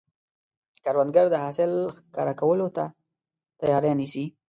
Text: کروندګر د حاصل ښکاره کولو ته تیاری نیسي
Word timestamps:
کروندګر 0.83 1.25
د 1.31 1.35
حاصل 1.43 1.71
ښکاره 1.95 2.33
کولو 2.41 2.67
ته 2.75 2.83
تیاری 3.59 3.91
نیسي 3.99 4.25